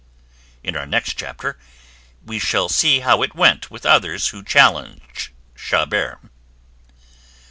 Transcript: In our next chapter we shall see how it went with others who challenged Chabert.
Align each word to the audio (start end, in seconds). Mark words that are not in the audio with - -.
In 0.63 0.75
our 0.75 0.87
next 0.87 1.13
chapter 1.13 1.59
we 2.25 2.39
shall 2.39 2.69
see 2.69 3.01
how 3.01 3.21
it 3.21 3.35
went 3.35 3.69
with 3.69 3.85
others 3.85 4.29
who 4.29 4.43
challenged 4.43 5.29
Chabert. 5.55 6.17